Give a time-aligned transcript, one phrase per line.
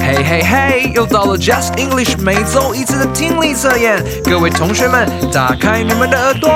[0.00, 6.50] 嘿嘿嘿，又到了 Just English 每周一次的听力测验，各位同学们，打开你们的耳朵。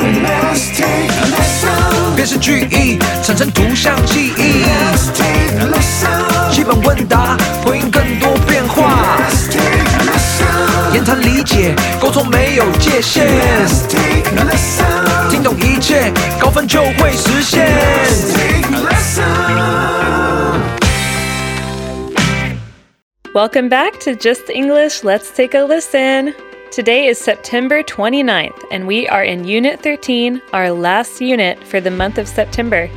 [0.00, 2.14] Let's take a lesson.
[2.16, 4.64] 辨识句意，产生图像记忆。
[4.64, 6.50] Let's take a lesson.
[6.50, 9.18] 基本问答，回应更多变化。
[9.18, 10.94] Let's take a lesson.
[10.94, 13.26] 言谈理解，沟通没有界限。
[13.26, 15.30] Let's take a lesson.
[15.30, 17.68] 听懂一切，高分就会实现
[18.06, 19.79] mistake listen。
[23.35, 25.03] Welcome back to Just English.
[25.03, 26.33] Let's take a listen.
[26.71, 31.91] Today is September 29th, and we are in Unit 13, our last unit for the
[31.91, 32.87] month of September.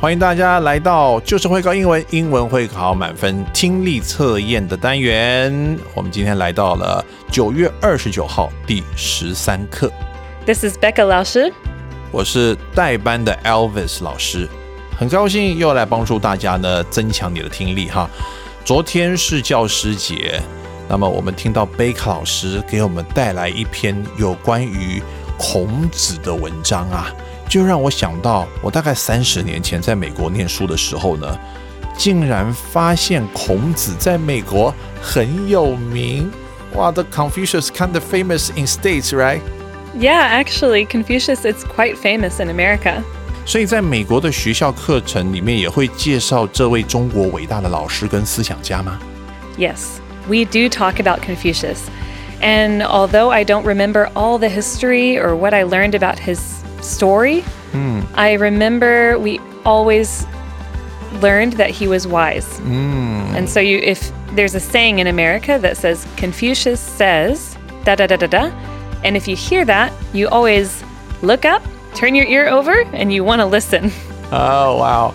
[0.00, 5.78] 欢迎大家来到就是会考英文，英文会考满分听力测验的单元。
[5.94, 9.92] 我们今天来到了九月二十九号第十三课，
[10.46, 11.52] This is Becca 老师。
[12.10, 14.48] 我是代班的 Elvis 老师，
[14.98, 18.08] 很高兴又来帮助大家呢增强你的听力哈。
[18.67, 20.41] 昨天是教师节，
[20.89, 25.01] 那么我们听到贝卡老师给我们带来一篇有关于
[25.37, 27.09] 孔子的文章啊，
[27.47, 31.39] 就让我想到我大概三十年前在美国念书的时候呢，
[31.97, 36.29] 竟然发现孔子在美国很有名。
[36.73, 39.39] 哇，The Confucius kind of famous in states, right?
[39.97, 43.01] Yeah, actually, Confucius is quite famous in America.
[43.46, 48.98] 所以在美国的学校课程里面也会介绍这位中国伟大的老师跟思想家吗？
[49.58, 51.78] Yes, we do talk about Confucius.
[52.40, 56.40] And although I don't remember all the history or what I learned about his
[56.80, 57.44] story,
[58.14, 60.26] I remember we always
[61.20, 62.60] learned that he was wise.
[62.64, 68.06] And so you if there's a saying in America that says Confucius says da da
[68.06, 68.50] da da da,
[69.04, 70.82] and if you hear that, you always
[71.22, 71.62] look up,
[71.97, 73.89] turn your ear over, and you want to listen.
[74.29, 75.13] 啊，哇哦！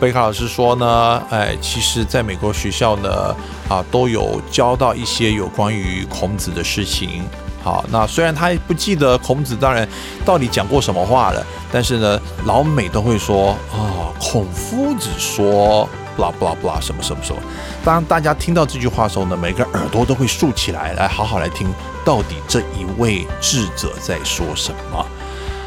[0.00, 3.34] 贝卡老师说呢，哎，其实在美国学校呢，
[3.68, 7.22] 啊，都有教到一些有关于孔子的事情。
[7.62, 9.88] 好，那虽然他不记得孔子当然
[10.24, 17.40] 到底讲过什么话了，但是呢，老美都会说啊，孔夫子说，blah blah blah 什么什么什么。
[17.84, 21.72] 当大家听到这句话的时候呢，每个耳朵都会竖起来，来好好来听，
[22.04, 25.06] 到底这一位智者在说什么。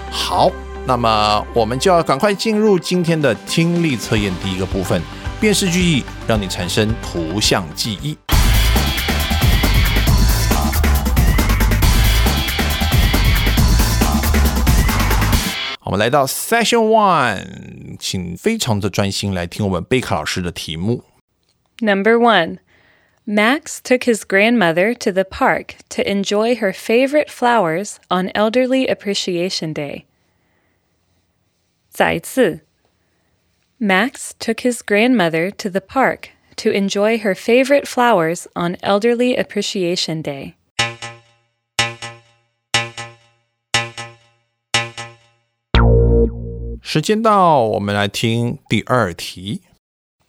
[0.09, 0.51] 好，
[0.85, 5.01] 那么我们就要赶快进入今天的听力测验第一个部分，
[5.39, 8.17] 辨识句意，让你产生图像记忆。
[15.83, 21.03] 我们来到 Session One，请非常的专心来听我们贝卡老师的题目。
[21.79, 22.57] Number one,
[23.29, 29.73] Max took his grandmother to the park to enjoy her favorite flowers on Elderly Appreciation
[29.73, 30.05] Day.
[31.91, 32.61] 再次
[33.79, 40.21] Max took his grandmother to the park to enjoy her favorite flowers on Elderly Appreciation
[40.21, 40.55] Day.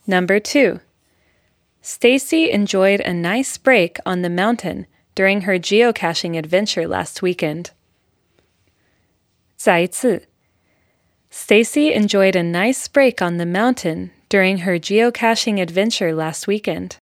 [0.04, 0.80] Number two.
[1.87, 4.85] Stacy enjoyed a nice break on the mountain
[5.15, 7.67] during her geocaching adventure last weekend.
[9.57, 10.27] 再一次
[11.31, 16.97] Stacy enjoyed a nice break on the mountain during her geocaching adventure last weekend.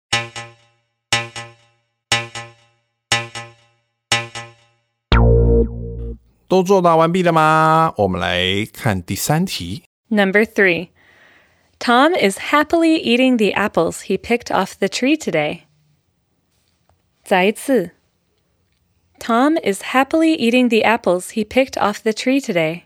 [6.47, 7.93] 都作答完毕了吗？
[7.97, 9.83] 我们来看第三题。
[10.09, 10.89] Number three,
[11.79, 15.61] Tom is happily eating the apples he picked off the tree today.
[17.23, 17.91] 再一次
[19.19, 22.83] Tom is happily eating the apples he picked off the tree today.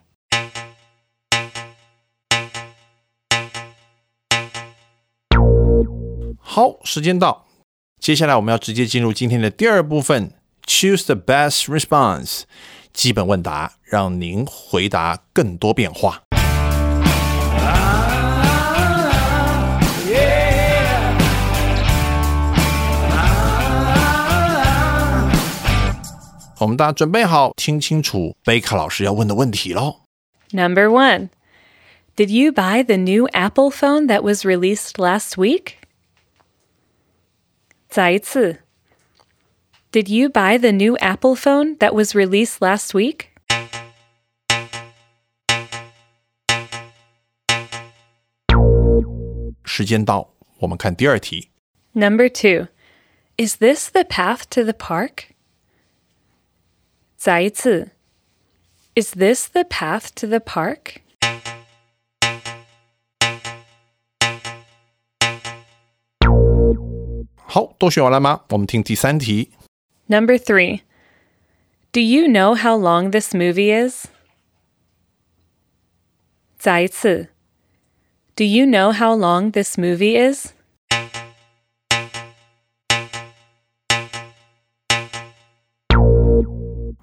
[6.40, 7.48] 好，时间到，
[8.00, 10.34] 接下来我们要直接进入今天的第二部分，
[10.66, 12.44] Choose the best response，
[12.94, 16.24] 基本问答，让您回答更多变化。
[26.60, 30.02] 我们大家准备好，听清楚贝卡老师要问的问题喽。
[30.52, 31.30] Number one,
[32.16, 35.74] did you buy the new Apple phone that was released last week?
[37.90, 38.60] 再一次
[39.92, 43.28] Did you buy the new Apple phone that was released last week?
[49.64, 51.50] 时间到，我们看第二题。
[51.94, 52.68] Number two,
[53.38, 55.26] is this the path to the park?
[57.18, 57.92] 再一次
[58.96, 60.98] Is this the path to the park?
[67.36, 68.44] 好，都选完了吗？
[68.50, 69.52] 我们听第三题。
[70.08, 70.82] Number three.
[71.92, 74.08] Do you know how long this movie is?
[76.58, 77.30] 再一次.
[78.36, 80.54] Do you know how long this movie is?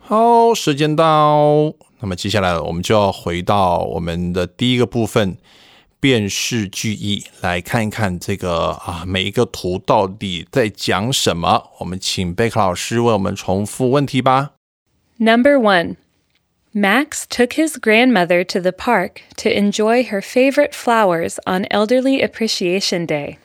[0.05, 1.73] 好，时间到。
[2.00, 5.37] 那么接下来我们就要回到我们的第一个部分，
[6.00, 11.71] 辨识句意，来看一看这个啊每一个图到底在讲什么。
[11.81, 14.53] 我们请贝克老师为我们重复问题吧。
[15.19, 15.97] Number one.
[16.73, 23.06] Max took his grandmother to the park to enjoy her favorite flowers on Elderly Appreciation
[23.06, 23.38] Day.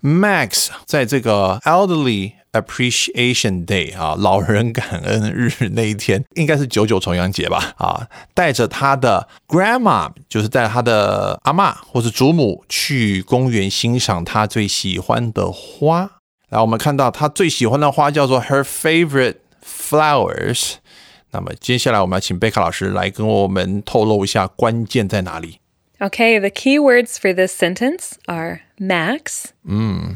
[0.00, 7.74] Max 在这个 Elderly Appreciation Day 啊，老人感恩日那一天，应该是九九重阳节吧？
[7.78, 16.20] 啊，带着他的 grandma，就是带着他的阿嬷或是祖母去公园欣赏他最喜欢的花。
[16.50, 20.74] 来，我们看到他最喜欢的花叫做 her favorite flowers。
[21.30, 25.60] 那么接下来我们要请贝卡老师来跟我们透露一下关键在哪里。
[25.98, 29.52] Okay, the key words for this sentence are Max,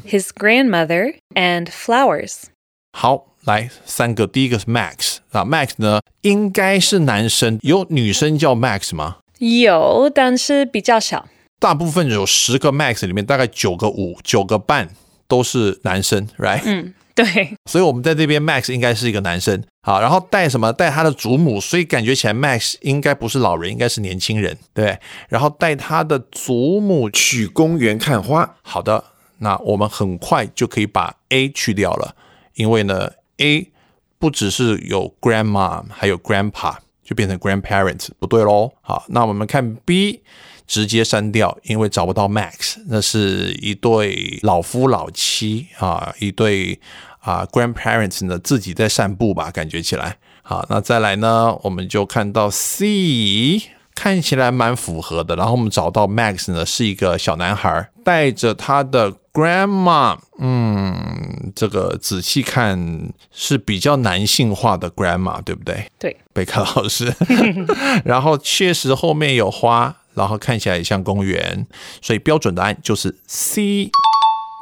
[0.04, 2.44] his grandmother, and flowers.
[2.92, 9.18] 好，来三个，第一个是 Max 啊，Max 呢应该是男生，有女生叫 Max 吗？
[9.38, 11.28] 有，但是比较少。
[11.58, 14.90] 大部分有十个 Max 里面，大概九个五、九个半
[15.28, 20.71] 都是男生，right？、 对，所以我们在这边 Max 应该是一个男生，好，然后带什么？
[20.71, 24.97] 带他的祖母，所以感觉起来 Max 应该不是老人，应该是年轻人，对。
[25.29, 28.55] 然后带他的祖母去公园看花。
[28.61, 29.03] 好的，
[29.39, 32.15] 那我们很快就可以把 A 去掉了，
[32.55, 33.71] 因为呢 A
[34.17, 38.71] 不只是有 grandma，还有 grandpa，就变成 grandparents，不对喽。
[38.81, 40.21] 好，那我们看 B。
[40.71, 46.79] 直接删掉，因为找不到 Max，那是一对老夫老妻啊，一对
[47.19, 50.17] 啊 grandparents 呢自己在散步吧，感觉起来。
[50.41, 53.61] 好，那再来呢，我们就看到 C，
[53.93, 55.35] 看起来蛮符合的。
[55.35, 65.91] 然后我们找到 Max 呢是一个小男孩，带着他的 grandma，嗯，这个仔细看是比较男性化的 grandma，对不对？
[65.99, 67.13] 对，贝克老师，
[68.05, 71.65] 然后确实后面有花，然后看起来也像公园，
[72.01, 73.89] 所以标准答案就是 C。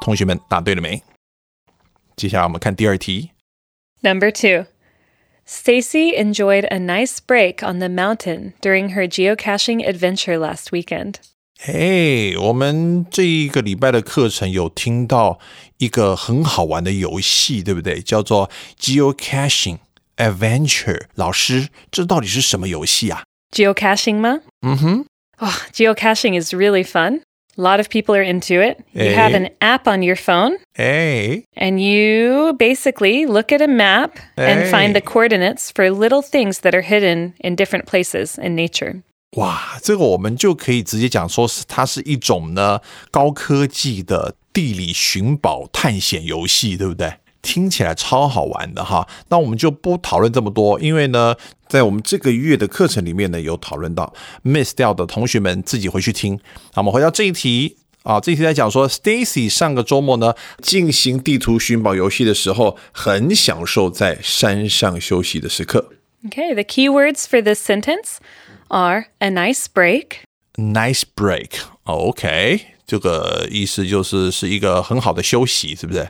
[0.02, 1.04] 同学们答对了没？
[2.16, 3.32] 接下来我们看第二题。
[4.02, 4.66] Number two.
[5.46, 11.16] Stacy enjoyed a nice break on the mountain during her geocaching adventure last weekend.
[11.66, 15.40] 哎，我们这一个礼拜的课程有听到
[15.80, 18.00] 一个很好玩的游戏，对不对？
[18.00, 18.50] 叫做
[18.80, 19.80] Geocaching
[20.18, 21.08] Adventure。
[21.16, 24.42] 老师，这到底是什么游戏啊？Geocaching, ma?
[24.62, 25.06] 嗯哼，
[25.41, 27.21] Oh, geocaching is really fun.
[27.57, 28.79] A lot of people are into it.
[28.93, 29.37] You have Eh?
[29.37, 34.93] an app on your phone, 哎， and you basically look at a map and find
[34.93, 35.07] the Hey.
[35.07, 39.03] coordinates for little things that are hidden in different places in nature.
[39.37, 42.81] 哇，这个我们就可以直接讲说是它是一种呢
[43.13, 47.15] 高科技的地理寻宝探险游戏，对不对？
[47.42, 49.08] 听起来超好玩的哈。
[49.30, 51.36] 那我们就不讨论这么多，因为呢，
[51.68, 54.14] 在我们这个月的课程里面呢，有讨论到
[54.44, 56.40] miss 掉的同学们自己回去听。
[56.74, 57.78] 那，我们回到这一题。
[58.04, 65.90] 啊，这一题在讲说，Stacy 上个周末呢进行地图寻宝游戏的时候，很享受在山上休息的时刻。
[66.26, 68.18] Okay, the key words for this sentence
[68.70, 70.22] are a nice break,
[70.56, 71.50] nice break。
[71.84, 76.10] OK，这个意思就是是一个很好的休息，是不是？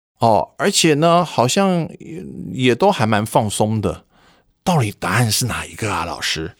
[0.20, 4.04] 哦，而且呢，好像也也都还蛮放松的。
[4.64, 6.56] 到底答案是哪一个啊，老师？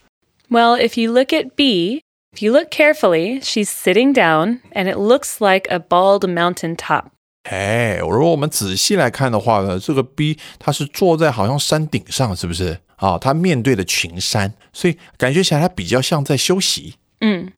[0.49, 4.97] Well, if you look at B, if you look carefully, she's sitting down and it
[4.97, 7.07] looks like a bald mountain top.
[7.45, 13.19] 哎，如果我们仔细来看的话呢，这个 B 它是坐在好像山顶上，是不是啊？
[13.19, 16.95] 它面对的群山，所以感觉起来它比较像在休息。
[17.21, 17.53] And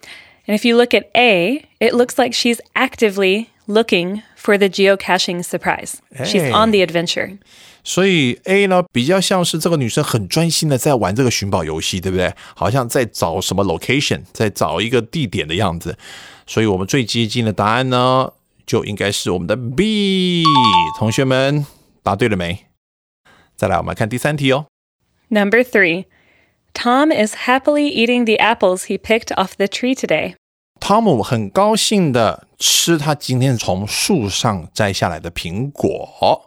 [0.46, 5.96] if you look at A, it looks like she's actively looking for the geocaching surprise.
[6.24, 6.52] She's Hey.
[6.52, 7.38] on the adventure.
[7.84, 12.34] 所以 A 呢比较像是这个女生很专心的在玩这个寻宝游戏，对不对？
[12.54, 15.96] 好像在找什么 location，在找一个地点的样子。
[16.46, 18.32] 所以我们最接近的答案呢，
[18.66, 20.44] 就应该是我们的 B。
[20.98, 21.64] 同学们
[22.02, 22.66] 答对了没？
[23.56, 24.66] 再来，我们来看第三题哦。
[25.28, 26.04] Number three.
[26.74, 30.34] Tom is happily eating the apples he picked off the tree today.
[30.82, 36.46] 汤姆很高兴的吃他今天从树上摘下来的苹果，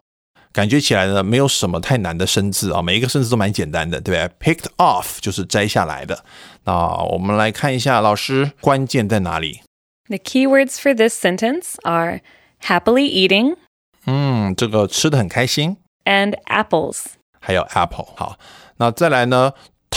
[0.51, 4.55] 感觉起来呢没有什么太难的生字啊，每一个生字都蛮简单的，对不对？
[4.55, 6.23] Picked off 就是摘下来的。
[6.63, 6.73] 那
[7.11, 9.61] 我们来看一下老师关键在哪里？
[10.07, 12.21] The key words for this sentence are
[12.61, 13.55] happily eating
[14.05, 17.03] 嗯，这个吃的很开心， and apples.
[17.39, 18.07] 还有 apple。
[18.15, 18.37] 好，
[18.77, 19.53] 那再来呢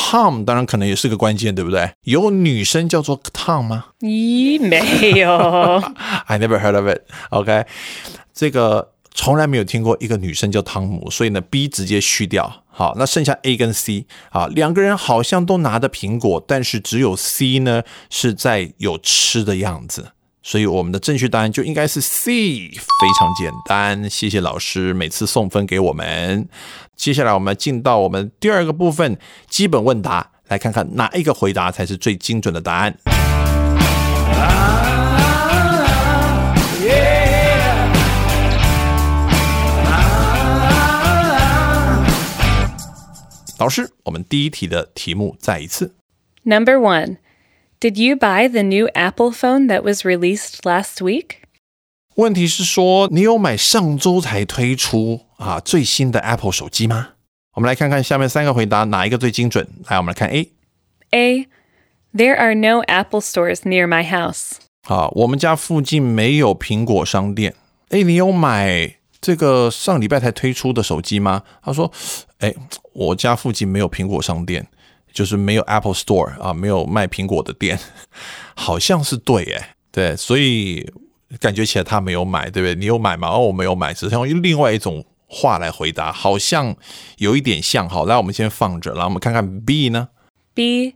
[0.09, 1.91] ？Tom 当然可能也是个关键，对不对？
[2.03, 3.85] 有女生叫做 Tom 吗？
[3.99, 5.29] 咦，没有。
[6.25, 7.01] I never heard of it.
[7.29, 7.65] OK，
[8.33, 12.63] 这个从来没有听过一个女生叫汤姆，所以呢 B 直接去掉。
[12.67, 20.13] 好，那剩下 A 跟 C 啊，两个人好像都拿着苹果，但是只有 C 呢是在有吃的样子。
[20.41, 22.31] 所以我们的正确答案就应该是 C，
[22.69, 24.09] 非常简单。
[24.09, 26.47] 谢谢老师每次送分给我们。
[26.95, 29.17] 接下来我们进到我们第二个部分，
[29.49, 32.97] 基本问答，来看看哪一个回答才是最精准的答案。
[43.57, 45.93] 老师，我们第一题的题目再一次。
[46.43, 47.17] Number one.
[47.80, 51.42] Did you buy the new Apple phone that was released last week?
[52.14, 57.10] 问题是说，你有买上周才推出啊最新的 Apple 手机吗？
[57.54, 59.68] 我们来看看下面三个回答哪一个最精准。
[59.88, 60.50] 来，我们来看 A。
[61.10, 61.48] A.
[62.14, 64.52] There are no Apple stores near my house.
[64.82, 67.54] 啊，我们家附近没有苹果商店。
[67.88, 71.42] 哎，你有买这个上礼拜才推出的手机吗？
[71.62, 71.90] 他说，
[72.38, 72.54] 哎，
[72.92, 74.68] 我家附近没有苹果商店，
[75.13, 77.79] 就是没有 Apple Store 啊，没有卖苹果的店，
[78.55, 80.91] 好像是对哎，对，所以
[81.39, 82.75] 感觉起来他没有买，对不对？
[82.75, 83.29] 你有买吗？
[83.29, 86.75] 哦，我没有买，只是用另外一种话来回答，好像
[87.17, 87.87] 有一点像。
[87.87, 90.09] 好，来我们先放着，然后我们看看 B 呢
[90.53, 90.95] ？B.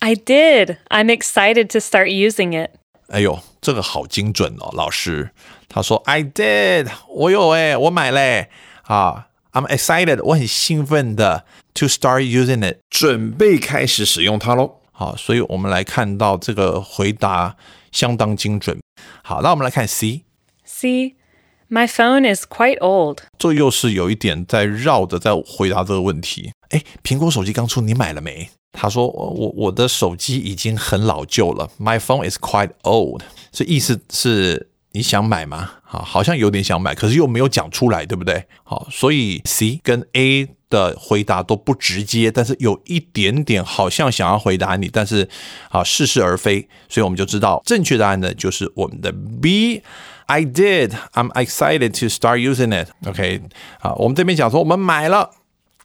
[0.00, 0.78] I did.
[0.88, 2.70] I'm excited to start using it.
[3.08, 5.30] 哎呦，这个好精准哦，老师。
[5.68, 8.48] 他说 I did，我有哎，我买嘞
[8.84, 14.75] 啊 ，I'm excited，我很兴奋的 to start using it，准备开始使用它喽。
[14.91, 17.57] 好，所以我们来看到这个回答
[17.91, 18.79] 相当精准。
[19.23, 20.23] 好，那我们来看 C，
[20.63, 21.15] C.
[21.67, 23.19] My phone is quite old.
[23.39, 26.51] 这又是有一点在绕着在回答这个问题。
[26.69, 28.49] 哎，苹果手机刚出，你买了没？
[28.71, 33.23] 他说我我我的手机已经很老旧了，My phone is quite old。
[33.51, 35.70] 这意思是 你想买吗？
[35.82, 38.44] 好，好像有点想买，可是又没有讲出来，对不对？
[38.64, 45.28] 好，所以 C 跟 A 的回答都不直接，但是有一点点好像想要回答你，但是
[45.68, 49.82] 啊似是而非，所以我们就知道正确答案呢就是我们的 B。
[50.26, 50.92] I did.
[51.14, 52.88] I'm excited to start using it.
[53.04, 53.42] OK，
[53.80, 55.28] 啊，我们这边讲说我们买了，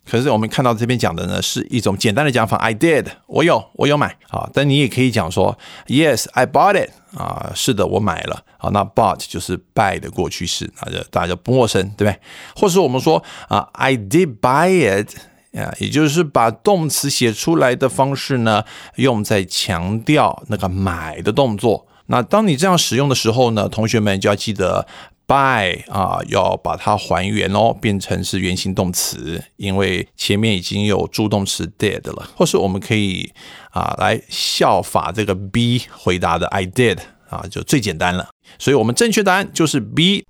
[0.09, 4.49] 可是我们看到这边讲的呢是一种简单的讲法，I did，我有，我有买啊。
[4.53, 5.57] 但你也可以讲说
[5.87, 6.91] ，Yes, I bought it。
[7.17, 8.43] 啊，是的，我买了。
[8.57, 12.19] 好，那 bought 就是 buy 的过去式，那就大家不陌生，对不对？
[12.55, 15.15] 或是我们说啊，I did buy it。
[15.57, 18.65] 啊，也就是把动词写出来的方式呢，
[18.97, 21.87] 用在强调那个买的动作。
[22.07, 24.85] 那当你这样使用的时候呢，同学们就要记得
[25.27, 32.29] buy 啊，要把它还原哦，变成是原形动词，因为前面已经有助动词 did 了。
[32.35, 33.31] 或是我们可以
[33.71, 38.29] 啊来效法这个 be 回答的 I did 啊，就最简单了。
[38.59, 40.25] 所以我们正确答案就是 B。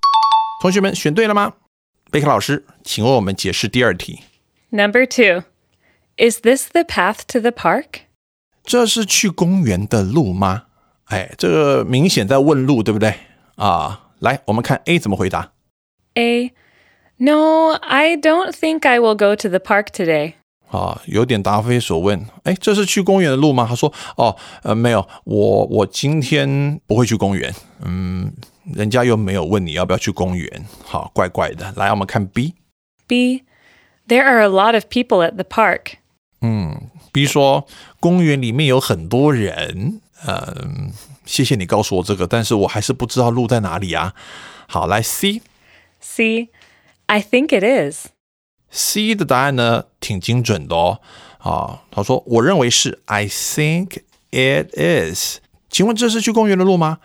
[0.61, 1.53] 同学们选对了吗？
[2.09, 4.21] 贝克老师，请为我们解释第二题。
[4.69, 5.43] Number two.
[6.17, 8.03] Is this the path to the park?
[8.63, 10.63] 这是去公园的路吗？
[11.05, 13.13] 哎，这个明显在问路，对不对？
[13.55, 15.52] 啊，来，我们看 A 怎么回答。
[16.14, 16.52] A.
[17.16, 20.34] No, I don't think I will go to the park today.
[20.70, 22.26] 啊，有点答非所问。
[22.44, 23.66] 哎，这是去公园的路吗？
[23.68, 27.54] 他说，哦，呃，没有，我我今天不会去公园。
[27.82, 28.32] 嗯，
[28.72, 31.72] 人家又没有问你要不要去公园，好，怪怪的。
[31.76, 32.54] 来，我们看 B。
[33.06, 33.42] B.
[34.06, 35.94] There are a lot of people at the park.
[37.12, 37.66] B 说，
[37.98, 40.00] 公园里面有很多人。
[40.26, 40.92] 嗯，
[41.24, 44.14] 谢谢你告诉我这个，但是我还是不知道路在哪里啊。
[44.66, 45.42] 好，来 C。
[46.00, 46.48] C.
[47.06, 48.06] I think it is.
[48.70, 51.00] C 的答案呢，挺精准的哦。
[51.38, 55.38] 啊，他说，我认为是，I think it is。
[55.68, 56.98] 请问这是去公园的路吗？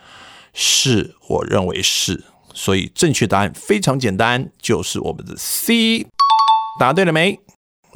[0.52, 2.24] 是，我认为是。
[2.54, 6.06] 所以正确答案非常简单，就是我们的 C。
[6.78, 7.38] 答对了没？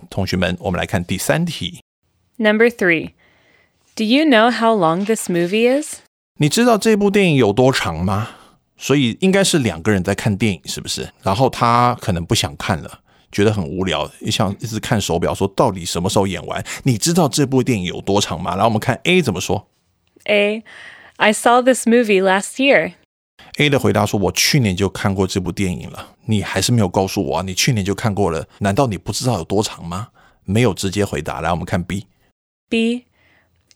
[0.09, 1.81] 同学们，我们来看第三题。
[2.37, 3.13] Number three.
[3.95, 6.01] Do you know how long this movie is?
[6.39, 8.31] 你知道这部电影有多长吗？
[8.77, 11.13] 所以应该是两个人在看电影，是不是？
[11.23, 16.65] 然后他可能不想看了，觉得很无聊，也想一直看手表，说到底什么时候演完？
[16.85, 18.53] 你知道这部电影有多长吗？
[18.53, 19.69] 然后我们看 A 怎么说。
[20.25, 20.65] A.
[21.17, 22.93] I saw this movie last year.
[23.59, 27.43] A 的回答说：“我去年就看过这部电影了，你还是没有告诉我啊？
[27.43, 30.09] 你去年就看过了，难道你不知道有多长吗？”
[30.45, 31.41] 没有直接回答。
[31.43, 32.07] 来，我们看 B，
[32.69, 33.05] B.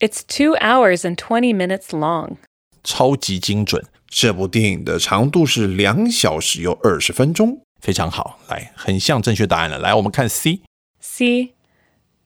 [0.00, 2.36] It's two hours and 20 minutes long.
[2.83, 7.61] 超级精准，这部电影的长度是两小时又二十分钟。
[7.81, 8.39] 非常好。
[8.49, 9.77] 来，很像正确答案了。
[9.79, 10.61] 来，我们看 C。
[10.99, 11.53] C.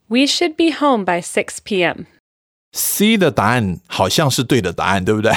[0.07, 2.01] We should be home by 6 p.m.
[2.71, 5.31] C 的答案好像是对的答案，对不对？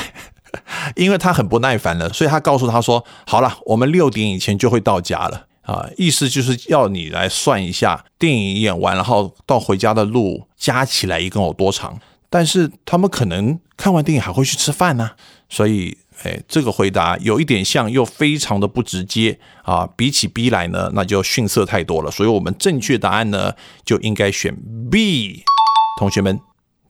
[0.97, 11.99] 因为他很不耐烦了，所以他告诉他说：“好了，我们六点以前就会到家了。”啊，意思就是要你来算一下电影演完，然后到回家的路加起来一共有多长。
[12.29, 15.11] 但是他们可能看完电影还会去吃饭呢、
[15.49, 19.89] 所以，哎，这个回答有一点像，又非常的不直接啊。
[19.97, 22.11] 比起 B 来呢，那就逊色太多了。
[22.11, 23.53] 所以我们正确答案呢，
[23.85, 24.57] 就应该选
[24.91, 25.45] B。
[25.99, 26.41] 同学们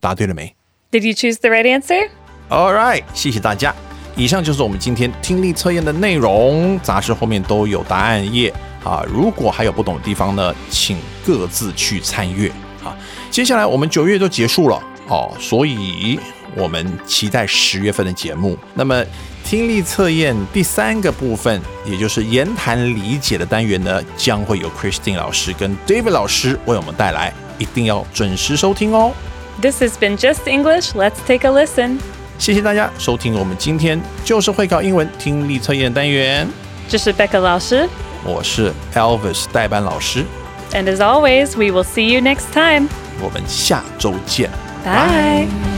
[0.01, 0.55] 答对了没
[0.91, 2.09] ？Did you choose the right answer?
[2.49, 3.75] All right，谢谢大家。
[4.17, 8.53] 以上就是我们今天听力测验的内容，杂志后面都有答案页
[8.83, 9.05] 啊。
[9.07, 12.49] 如果还有不懂的地方呢，请各自去参阅
[12.83, 12.97] 啊。
[13.31, 16.19] 接下来我们九月就结束了哦，所以
[16.55, 18.59] 我们期待十月份的节目。
[18.75, 19.05] 那么
[19.45, 29.13] 听力测验第三个部分，也就是言谈理解的单元呢，将会由 Christine 老师跟 David 老师为我们带来，一定要准时收听哦。
[29.63, 30.93] This has been Just English.
[30.95, 31.99] Let's take a listen.
[32.39, 36.47] 谢谢大家收听我们今天就是会考英文听力测验单元，
[36.89, 37.89] 这是 Becca 老师
[38.25, 40.25] 我是 Elvis 代班老师
[40.73, 42.89] ，and as always, we will see you next time.
[43.23, 44.51] 我们下周见。
[44.87, 45.76] Bye.